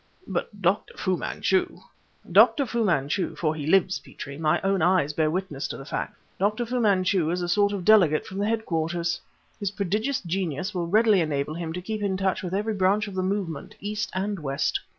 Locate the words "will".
10.73-10.87